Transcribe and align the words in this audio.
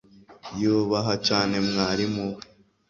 Yubaha 0.59 1.13
cyane 1.27 1.55
mwarimu 1.67 2.25
we. 2.33 2.41